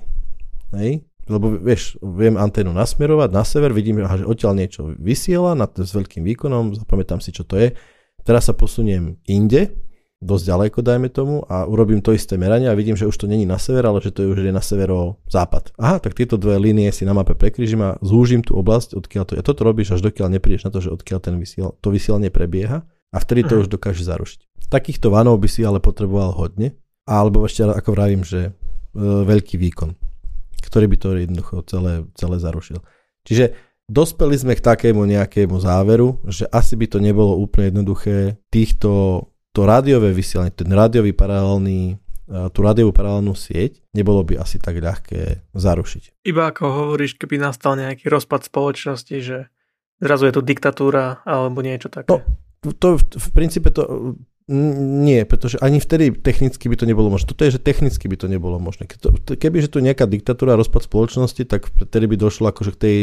[0.72, 1.04] Hej?
[1.28, 6.24] Lebo vieš, viem anténu nasmerovať na sever, vidím, že odtiaľ niečo vysiela na s veľkým
[6.24, 7.76] výkonom, zapamätám si, čo to je.
[8.24, 9.76] Teraz sa posuniem inde,
[10.22, 13.50] dosť ďaleko, dajme tomu, a urobím to isté meranie a vidím, že už to není
[13.50, 15.74] na sever, ale že to je už je na severo-západ.
[15.82, 19.34] Aha, tak tieto dve línie si na mape prekryžím a zúžim tú oblasť, odkiaľ to
[19.34, 19.42] je.
[19.42, 23.18] Toto robíš, až dokiaľ neprídeš na to, že odkiaľ ten vysiel, to vysielanie prebieha a
[23.18, 23.66] vtedy to uh-huh.
[23.66, 24.70] už dokáže zarušiť.
[24.70, 26.78] Takýchto vanov by si ale potreboval hodne,
[27.10, 28.52] alebo ešte ako vravím, že e,
[29.26, 29.98] veľký výkon,
[30.70, 32.80] ktorý by to jednoducho celé, celé zarušil.
[33.26, 33.58] Čiže
[33.90, 39.68] dospeli sme k takému nejakému záveru, že asi by to nebolo úplne jednoduché týchto to
[39.68, 42.00] rádiové vysielanie, ten rádiový paralelný
[42.32, 46.24] tú rádiovú paralelnú sieť, nebolo by asi tak ľahké zarušiť.
[46.24, 49.52] Iba ako hovoríš, keby nastal nejaký rozpad spoločnosti, že
[50.00, 52.08] zrazu je tu diktatúra alebo niečo také.
[52.08, 52.24] No,
[52.72, 54.16] to v princípe to
[54.52, 57.28] nie, pretože ani vtedy technicky by to nebolo možné.
[57.32, 58.88] Toto je, že technicky by to nebolo možné.
[59.28, 62.98] Keby, že tu nejaká diktatúra, rozpad spoločnosti, tak vtedy by došlo akože k tej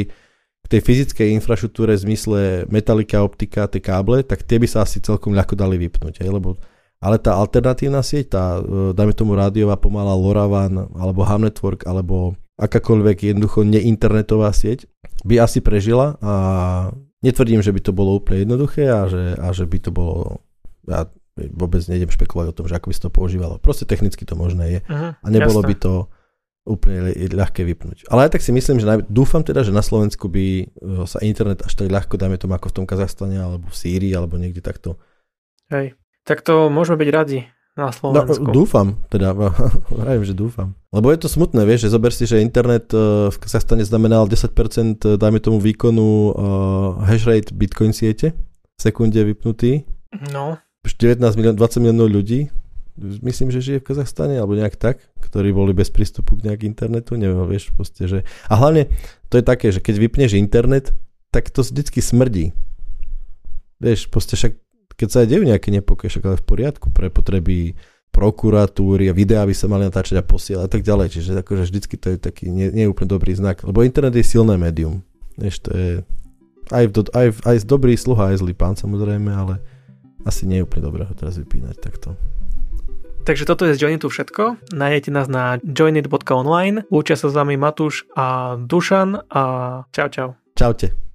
[0.69, 5.33] tej fyzickej infraštruktúre v zmysle metalika, optika, tie káble, tak tie by sa asi celkom
[5.33, 6.21] ľahko dali vypnúť.
[6.21, 6.61] Aj, lebo,
[7.01, 12.37] ale tá alternatívna sieť, tá, e, dajme tomu rádiová pomalá LoRaWAN, alebo Ham Network, alebo
[12.61, 14.85] akákoľvek jednoducho neinternetová sieť,
[15.25, 16.35] by asi prežila a
[17.25, 20.45] netvrdím, že by to bolo úplne jednoduché a že, a že by to bolo,
[20.85, 21.09] ja
[21.55, 23.55] vôbec nejdem špekulovať o tom, že ako by sa to používalo.
[23.63, 24.81] Proste technicky to možné je.
[24.91, 25.71] Uh-huh, a nebolo jasné.
[25.71, 25.93] by to
[26.69, 28.13] úplne ľahké vypnúť.
[28.13, 29.09] Ale aj tak si myslím, že naj...
[29.09, 30.65] dúfam teda, že na Slovensku by e,
[31.09, 34.37] sa internet až tak ľahko, dajme tomu ako v tom Kazachstane, alebo v Sýrii, alebo
[34.37, 35.01] niekde takto.
[35.73, 35.97] Hej,
[36.29, 38.45] tak to môžeme byť radi na no, Slovensku.
[38.45, 39.33] No, dúfam, teda,
[40.03, 40.77] vravím, že dúfam.
[40.93, 44.53] Lebo je to smutné, vieš, že zober si, že internet e, v Kazachstane znamenal 10%,
[44.53, 48.37] e, dajme tomu výkonu uh, hash rate Bitcoin siete
[48.77, 49.89] v sekunde vypnutý.
[50.35, 50.61] No.
[50.89, 52.49] 19 milión, 20 miliónov ľudí,
[52.99, 57.15] myslím, že žije v Kazachstane, alebo nejak tak, ktorí boli bez prístupu k nejak internetu,
[57.15, 58.19] neviem, vieš, proste, že...
[58.51, 58.91] A hlavne
[59.31, 60.93] to je také, že keď vypneš internet,
[61.31, 62.57] tak to vždycky smrdí.
[63.79, 64.59] Vieš, proste však,
[64.99, 67.79] keď sa aj dejú nejaké nepokoje, však ale v poriadku pre potreby
[68.11, 71.07] prokuratúry a videá by sa mali natáčať a posielať a tak ďalej.
[71.15, 74.59] Čiže akože vždycky to je taký nie, nie úplne dobrý znak, lebo internet je silné
[74.59, 75.07] médium.
[75.39, 75.91] Vieš, to je
[76.75, 79.63] aj, v, aj, aj dobrý sluha, aj zlý pán samozrejme, ale
[80.27, 82.19] asi nie je úplne dobré ho teraz vypínať takto.
[83.29, 84.73] Takže toto je z Joinitu všetko.
[84.73, 86.89] Nájdete nás na joinit.online.
[86.89, 89.43] Učia sa s vami Matúš a Dušan a
[89.93, 90.29] čau čau.
[90.57, 91.08] Čaute.